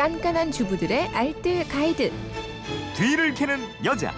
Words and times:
깐깐한 0.00 0.50
주부들의 0.50 1.08
알뜰 1.08 1.68
가이드. 1.68 2.10
뒤를 2.96 3.34
캐는 3.34 3.58
여자. 3.84 4.14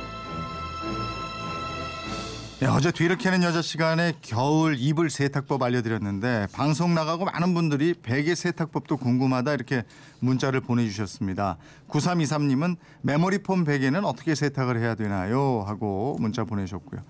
네, 2.60 2.68
어제 2.68 2.92
뒤를 2.92 3.18
캐는 3.18 3.42
여자 3.42 3.60
시간에 3.60 4.12
겨울 4.22 4.76
이불 4.78 5.10
세탁법 5.10 5.60
알려드렸는데 5.60 6.46
방송 6.52 6.94
나가고 6.94 7.24
많은 7.24 7.52
분들이 7.54 7.94
베개 7.94 8.36
세탁법도 8.36 8.98
궁금하다 8.98 9.54
이렇게 9.54 9.82
문자를 10.20 10.60
보내주셨습니다. 10.60 11.56
9323님은 11.88 12.76
메모리 13.00 13.38
폼 13.38 13.64
베개는 13.64 14.04
어떻게 14.04 14.36
세탁을 14.36 14.78
해야 14.78 14.94
되나요? 14.94 15.64
하고 15.66 16.16
문자 16.20 16.44
보내셨고요. 16.44 17.00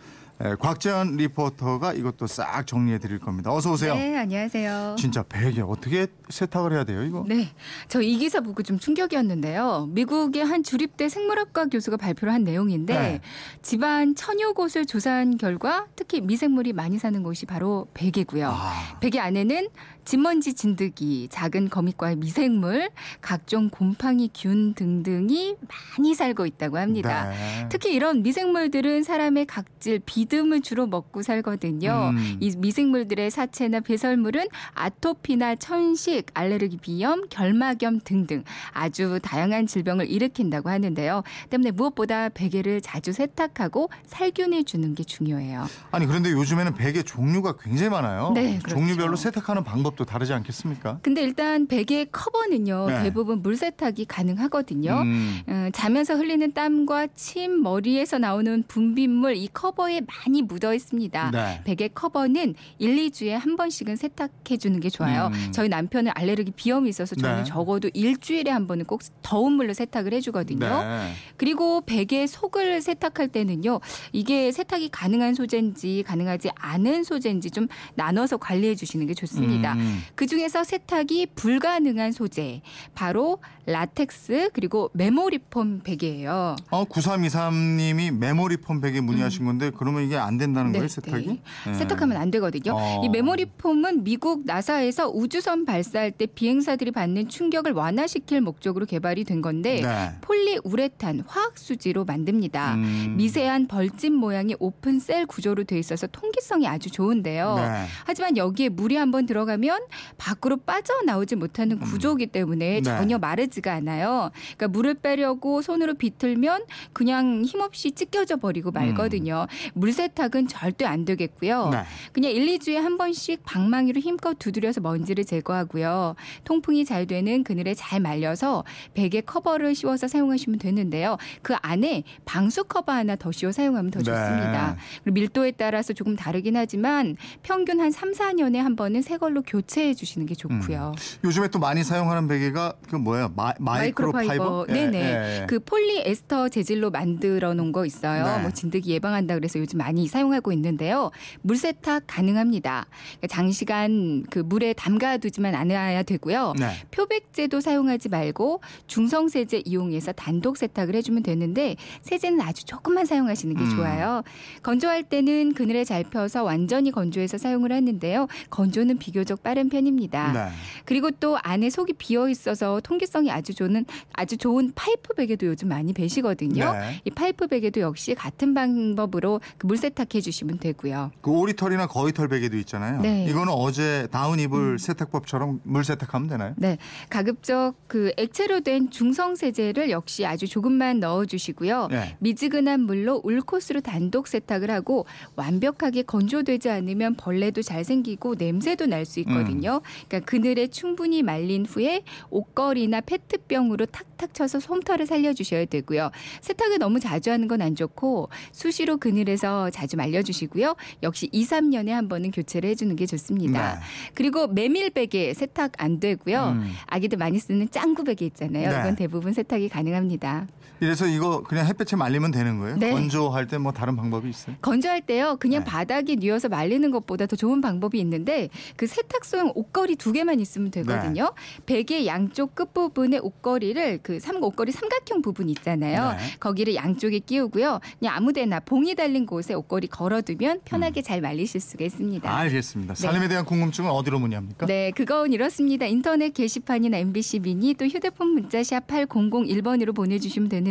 예, 0.45 0.57
곽재현 0.59 1.17
리포터가 1.19 1.93
이것도 1.93 2.27
싹 2.27 2.67
정리해 2.67 2.99
드릴 2.99 3.21
겁니다. 3.21 3.53
어서 3.53 3.73
오세요. 3.73 3.95
네, 3.95 4.17
안녕하세요. 4.17 4.97
진짜 4.99 5.23
베개 5.23 5.61
어떻게 5.61 6.09
세탁을 6.31 6.73
해야 6.73 6.83
돼요, 6.85 7.03
이거? 7.05 7.25
네, 7.29 7.49
저 7.89 8.03
이 8.03 8.17
기사 8.19 8.41
보고 8.41 8.63
좀 8.65 8.79
충격이었는데요. 8.79 9.89
미국의 9.91 10.45
한 10.45 10.65
주립대 10.65 11.09
생물학과 11.09 11.67
교수가 11.67 11.97
발표를 11.99 12.35
한 12.35 12.43
내용인데 12.43 12.95
네. 12.99 13.21
집안 13.63 14.17
천여 14.17 14.53
곳을 14.55 14.85
조사한 14.87 15.37
결과 15.37 15.87
특히 15.95 16.21
미생물이 16.21 16.73
많이 16.73 16.99
사는 16.99 17.23
곳이 17.23 17.47
바로 17.47 17.87
베개고요. 17.95 18.49
아, 18.49 18.99
베개 19.01 19.21
안에는 19.21 19.69
진먼지 20.05 20.55
진드기, 20.55 21.29
작은 21.31 21.69
거미과의 21.69 22.17
미생물, 22.17 22.91
각종 23.21 23.71
곰팡이 23.71 24.29
균 24.35 24.75
등등이 24.75 25.55
많이 25.97 26.15
살고 26.17 26.45
있다고 26.47 26.79
합니다. 26.79 27.31
네. 27.31 27.69
특히 27.69 27.95
이런 27.95 28.25
미생물들은 28.25 29.05
사람의 29.05 29.47
각질, 29.47 30.01
비 30.05 30.22
듬을 30.27 30.61
주로 30.63 30.87
먹고 30.87 31.23
살거든요. 31.23 32.11
음. 32.15 32.37
이 32.41 32.55
미생물들의 32.57 33.31
사체나 33.31 33.81
배설물은 33.81 34.47
아토피나 34.75 35.57
천식, 35.57 36.27
알레르기 36.35 36.79
비염, 36.79 37.29
결막염 37.29 38.01
등등 38.05 38.45
아주 38.73 39.19
다양한 39.23 39.67
질병을 39.67 40.09
일으킨다고 40.09 40.71
하는데요. 40.71 41.23
때문에 41.51 41.71
무엇보다 41.71 42.29
베개를 42.29 42.81
자주 42.81 43.13
세탁하고 43.13 43.91
살균해 44.07 44.63
주는 44.65 44.95
게 44.95 45.05
중요해요. 45.05 45.67
아니 45.91 46.07
그런데 46.07 46.31
요즘에는 46.31 46.75
베개 46.75 47.03
종류가 47.03 47.57
굉장히 47.57 47.91
많아요. 47.91 48.33
네, 48.35 48.59
그렇죠. 48.59 48.77
종류별로 48.77 49.17
세탁하는 49.17 49.65
방법도 49.65 50.05
다르지 50.05 50.33
않겠습니까? 50.33 50.99
근데 51.03 51.23
일단 51.23 51.67
베개 51.67 52.07
커버는요. 52.13 52.87
네. 52.89 53.03
대부분 53.05 53.43
물 53.43 53.57
세탁이 53.57 54.07
가능하거든요. 54.07 55.03
음. 55.03 55.41
어, 55.47 55.69
자면서 55.73 56.15
흘리는 56.15 56.53
땀과 56.53 57.09
침, 57.15 57.63
머리에서 57.63 58.19
나오는 58.19 58.63
분비물 58.67 59.37
이 59.37 59.49
커버에 59.53 60.03
많이 60.13 60.43
묻어 60.43 60.75
있습니다. 60.75 61.31
네. 61.31 61.61
베개 61.65 61.89
커버는 61.95 62.55
1, 62.79 62.97
2주에 62.97 63.31
한 63.31 63.57
번씩은 63.57 63.97
세탁해 63.97 64.57
주는 64.59 64.79
게 64.81 64.91
좋아요. 64.91 65.31
음. 65.33 65.53
저희 65.53 65.69
남편은 65.69 66.13
알레르기 66.15 66.53
비염이 66.53 66.89
있어서 66.91 67.15
저는 67.15 67.39
네. 67.39 67.45
적어도 67.45 67.89
일주일에 67.95 68.51
한 68.51 68.67
번은 68.67 68.85
꼭 68.85 69.03
더운 69.23 69.55
물로 69.55 69.73
세탁을 69.73 70.13
해 70.13 70.21
주거든요. 70.21 70.67
네. 70.83 71.13
그리고 71.37 71.81
베개 71.83 72.27
속을 72.27 72.83
세탁할 72.83 73.29
때는요. 73.29 73.81
이게 74.13 74.53
세탁이 74.53 74.91
가능한 74.91 75.35
소재인지 75.35 76.05
가능하지 76.07 76.51
않은 76.55 77.05
소재인지 77.05 77.51
좀 77.51 77.69
나눠서 77.95 78.37
관리해 78.37 78.75
주시는 78.75 79.07
게 79.07 79.15
좋습니다. 79.15 79.75
음. 79.75 80.03
그 80.15 80.27
중에서 80.27 80.65
세탁이 80.65 81.27
불가능한 81.35 82.13
소재 82.13 82.63
바로 82.95 83.39
라텍스 83.67 84.51
그리고 84.53 84.91
메모리폼 84.95 85.81
베개예요. 85.85 86.57
어, 86.71 86.85
9323 86.85 87.77
님이 87.77 88.11
메모리 88.11 88.57
폼 88.59 88.81
베개 88.81 89.01
문의하신 89.01 89.45
건데 89.45 89.71
그러면 89.77 90.02
이게 90.03 90.17
안 90.17 90.39
된다는 90.39 90.71
음. 90.71 90.73
네, 90.73 90.79
거예요, 90.79 90.89
세탁이? 90.89 91.27
네. 91.27 91.43
네. 91.67 91.75
세탁하면 91.75 92.17
안 92.17 92.31
되거든요. 92.31 92.75
어. 92.75 93.03
이 93.05 93.09
메모리 93.09 93.47
폼은 93.59 94.05
미국 94.05 94.45
나사에서 94.45 95.11
우주선 95.11 95.65
발사할 95.65 96.11
때 96.13 96.27
비행사들이 96.27 96.91
받는 96.91 97.29
충격을 97.29 97.73
완화시킬 97.73 98.41
목적으로 98.41 98.87
개발이 98.87 99.25
된 99.25 99.43
건데 99.43 99.81
네. 99.83 100.11
폴리우레탄 100.21 101.25
화학 101.27 101.59
수지로 101.59 102.05
만듭니다. 102.05 102.75
음. 102.75 103.15
미세한 103.17 103.69
벌집 103.69 104.13
모양의 104.13 104.57
open 104.59 104.99
cell 104.99 105.27
구조로 105.27 105.65
돼 105.65 105.79
있어서 105.79 106.07
통기성이 106.07 106.67
아주 106.67 106.91
좋은데요. 106.91 107.55
네. 107.57 107.87
하지만 108.05 108.37
여기에 108.37 108.71
물이 108.71 108.97
한번 108.97 109.27
들어가면 109.27 109.81
밖으로 110.19 110.57
빠져나오지 110.59 111.37
못하는 111.37 111.79
구조이기 111.79 112.27
때문에 112.29 112.75
네. 112.77 112.83
전혀 112.83 113.19
마르지가 113.19 113.73
않아요. 113.75 114.31
그러니까 114.57 114.69
물을 114.69 114.95
빼려고 114.95 115.63
손으로 115.63 115.95
비틀면 115.95 116.65
그냥 116.93 117.43
힘없이 117.45 117.93
찢겨져 117.93 118.37
버리고 118.37 118.71
말거든요. 118.71 119.47
물 119.75 119.92
세탁은 119.93 120.49
절대 120.49 120.85
안 120.85 121.05
되겠고요. 121.05 121.67
음. 121.67 121.71
네. 121.71 121.85
그냥 122.13 122.33
1, 122.33 122.59
2주에 122.59 122.75
한 122.75 122.97
번씩 122.99 123.43
방망이로 123.45 124.01
힘껏 124.01 124.39
두드려서 124.39 124.81
먼지를 124.81 125.25
제거하고요. 125.25 126.15
통풍이 126.45 126.85
잘 126.85 127.07
되는 127.07 127.45
그늘에 127.45 127.75
잘 127.75 128.01
말려서 128.01 128.65
베개 128.95 129.23
커버를 129.23 129.75
씌워서 129.75 130.09
사용하시면 130.09 130.59
되는데요. 130.59 131.17
그 131.43 131.55
안에 131.61 132.05
방수 132.25 132.65
커버 132.65 132.93
하나 132.93 133.17
더 133.17 133.33
씌워 133.33 133.53
사용하면 133.53 133.91
더 133.91 133.99
네. 134.01 134.05
좋습니다. 134.05 134.77
그리고 135.03 135.15
밀도에 135.15 135.53
따라서 135.53 135.93
조금 135.93 136.17
다르긴 136.17 136.57
하지만 136.57 137.17
평균 137.43 137.81
한 137.81 137.91
3, 137.91 138.13
4년에 138.13 138.57
한 138.57 138.77
번은 138.77 139.03
새 139.03 139.17
걸로 139.17 139.43
교체해 139.43 139.95
주시는 139.95 140.27
게 140.27 140.35
좋고요. 140.35 140.93
요즘에 141.25 141.49
또 141.49 141.59
많이 141.59 141.85
사용하는 141.85 142.29
베개가 142.29 142.75
그 142.89 142.97
뭐야 142.97 143.31
마, 143.35 143.53
마이크로파이버? 143.59 144.67
예, 144.69 144.73
네네. 144.73 144.99
예, 144.99 145.43
예. 145.43 145.47
그 145.47 145.59
폴리에스터 145.61 146.49
재질로 146.49 146.91
만들어 146.91 147.55
놓은 147.55 147.73
거 147.73 147.85
있어요. 147.87 148.25
네. 148.25 148.43
뭐 148.43 148.51
진드기 148.51 148.91
예방한다 148.91 149.35
그래서 149.35 149.59
요즘 149.59 149.81
많이 149.83 150.07
사용하고 150.07 150.53
있는데요. 150.53 151.11
물 151.41 151.57
세탁 151.57 152.05
가능합니다. 152.07 152.87
그러니까 153.19 153.27
장시간 153.27 154.23
그 154.31 154.39
물에 154.39 154.75
담가두지만 154.75 155.55
않아야 155.55 156.05
되고요. 156.05 156.55
네. 156.59 156.71
표백제도 156.93 157.61
사용하지 157.61 158.09
말고 158.09 158.61
중성 158.87 159.29
세제 159.29 159.61
이용해서 159.65 160.13
단독 160.13 160.57
세탁을 160.57 160.95
해주면 160.95 161.25
되는데 161.25 161.77
세제는 162.03 162.41
아주 162.41 162.65
조금만 162.65 163.07
사용하시는 163.07 163.57
게 163.57 163.63
음. 163.63 163.71
좋아요. 163.71 164.23
건조할 164.63 165.03
때는 165.03 165.55
그늘에 165.55 165.85
잘 165.85 166.05
펴서 166.05 166.45
완전히 166.45 166.93
건조해서 166.93 167.39
사용을 167.39 167.73
하는데요. 167.73 168.29
건조는 168.51 168.99
비교적 168.99 169.43
빠른 169.43 169.69
편입니다. 169.69 170.33
네. 170.33 170.49
그리고 170.85 171.11
또 171.11 171.39
안에 171.43 171.71
속이 171.71 171.95
비어 171.95 172.29
있어서 172.29 172.81
통기성이 172.81 173.31
아주 173.31 173.55
좋은 173.55 173.85
아주 174.13 174.37
좋은 174.37 174.73
파이프 174.75 175.15
베개도 175.15 175.47
요즘 175.47 175.69
많이 175.69 175.93
베시거든요. 175.93 176.73
네. 176.73 177.01
이 177.05 177.11
파이프 177.11 177.49
베개도 177.49 177.81
역시 177.81 178.15
같은 178.15 178.55
방법으로 178.55 179.41
그 179.59 179.67
물세탁해 179.73 180.21
주시면 180.21 180.59
되고요. 180.59 181.13
그 181.23 181.31
오리털이나 181.31 181.87
거위털 181.87 182.29
베개도 182.29 182.59
있잖아요. 182.59 183.01
네. 183.01 183.25
음. 183.25 183.31
이거는 183.31 183.55
어제 183.55 184.07
다운 184.11 184.39
이불 184.39 184.79
세탁법처럼 184.79 185.61
물 185.65 185.83
세탁하면 185.83 186.29
되나요? 186.29 186.53
네, 186.59 186.77
가급적 187.09 187.73
그 187.87 188.13
액체로 188.19 188.61
된 188.61 188.91
중성 188.91 189.35
세제를 189.35 189.89
역시 189.89 190.27
아주 190.27 190.47
조금만 190.47 191.01
넣어 191.01 191.25
주시고요. 191.25 191.89
네. 191.91 192.17
미지근한 192.19 192.81
물로 192.81 193.23
울코스로 193.25 193.81
단독 193.81 194.29
세탁을 194.29 194.71
하고 194.71 195.07
완벽하게 195.37 196.03
건조되지 196.03 196.69
않으면 196.69 197.15
벌레도 197.17 197.63
잘 197.63 197.83
생기고 197.83 198.35
냄새도 198.35 198.85
날 198.87 199.07
수 199.07 199.21
있거든요. 199.21 199.81
그러니까 200.07 200.31
그늘에 200.31 200.67
충분히 200.69 201.23
말린 201.23 201.65
후에 201.67 202.03
옷걸이나 202.31 203.01
페트병으로 203.01 203.87
탁탁 203.87 204.35
쳐서 204.35 204.61
솜털을 204.61 205.07
살려 205.07 205.33
주셔야 205.33 205.65
되고요. 205.65 206.11
세탁을 206.43 206.79
너무 206.79 207.01
자주 207.01 207.31
하는 207.31 207.49
건 207.49 207.63
안 207.63 207.75
좋고 207.77 208.29
수시로 208.53 208.97
그늘에서 208.97 209.62
자주 209.71 209.97
말려주시고요. 209.97 210.75
역시 211.03 211.29
2, 211.33 211.45
3년에 211.45 211.89
한 211.89 212.09
번은 212.09 212.31
교체를 212.31 212.71
해주는 212.71 212.95
게 212.97 213.07
좋습니다. 213.07 213.75
네. 213.75 213.81
그리고 214.15 214.47
메밀 214.47 214.91
베개 214.91 215.35
세탁 215.35 215.73
안 215.79 216.01
되고요. 216.01 216.57
음. 216.57 216.73
아기들 216.87 217.19
많이 217.19 217.39
쓰는 217.39 217.69
짱구 217.71 218.05
베개 218.05 218.25
있잖아요. 218.27 218.71
네. 218.71 218.81
이건 218.81 218.97
대부분 218.97 219.33
세탁이 219.33 219.69
가능합니다. 219.69 220.47
이래서 220.83 221.07
이거 221.07 221.43
그냥 221.43 221.67
햇볕에 221.67 221.97
말리면 221.97 222.33
되는 222.33 222.59
거예요? 222.59 222.77
네. 222.77 222.91
건조할 222.91 223.47
때 223.47 223.63
뭐 223.63 223.71
다른 223.73 223.95
방법이 223.97 224.29
있어요? 224.29 224.57
건조할 224.61 225.01
때요. 225.03 225.37
그냥 225.39 225.63
네. 225.63 225.71
바닥에 225.71 226.17
뉘어서 226.17 226.49
말리는 226.49 226.91
것보다 226.91 227.27
더 227.27 227.37
좋은 227.37 227.61
방법이 227.61 227.99
있는데 228.01 228.49
그 228.77 228.87
세탁소용 228.89 229.53
옷걸이 229.55 229.95
두 229.97 230.11
개만 230.13 230.41
있으면 230.41 230.71
되거든요. 230.73 231.25
네. 231.25 231.63
베개 231.67 232.07
양쪽 232.07 232.55
끝부분에 232.57 233.19
옷걸이를 233.19 234.01
그 234.03 234.19
삼, 234.19 234.43
옷걸이 234.43 234.73
삼각형 234.73 235.23
부분 235.23 235.49
있잖아요. 235.51 236.13
네. 236.13 236.19
거기를 236.41 236.75
양쪽에 236.75 237.21
끼우고요. 237.21 237.79
그냥 238.01 238.17
아무데나 238.17 238.59
봉이 238.61 238.95
달린 238.97 239.25
곳에 239.27 239.55
옷걸이 239.55 239.87
걸어두면 239.87 240.63
편하게 240.65 241.03
잘 241.03 241.21
말리실 241.21 241.61
수가 241.61 241.85
있습니다. 241.85 242.29
음. 242.29 242.35
알겠습니다. 242.35 242.95
삶에 242.97 243.29
대한 243.29 243.45
궁금증은 243.45 243.91
어디로 243.91 244.19
문의합니까? 244.19 244.67
네, 244.67 244.91
그건 244.91 245.33
이렇습니다. 245.33 245.87
인터넷 245.87 246.31
게시판이나 246.31 246.97
MBC 246.99 247.39
미니 247.41 247.75
또 247.75 247.87
휴대폰 247.87 248.31
문자 248.31 248.63
샵 248.65 248.87
8001번으로 248.89 249.95
보내주시면 249.95 250.49
되 250.49 250.61